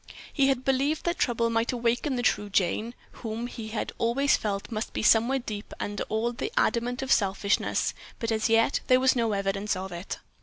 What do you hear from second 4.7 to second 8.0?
must be somewhere deep under all the adamant of selfishness,